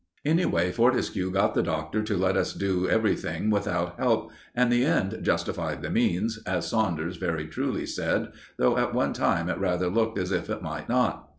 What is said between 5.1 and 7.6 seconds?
justified the means, as Saunders very